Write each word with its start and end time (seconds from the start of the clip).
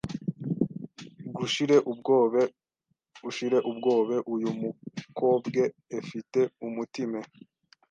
Gushire 1.37 1.75
ubwobe 1.91 2.41
ushire 3.29 3.57
ubwobe 3.69 4.15
Uyu 4.33 4.49
mukobwe 4.61 5.61
efi 5.97 6.19
te 6.31 6.41
umutime 6.67 7.19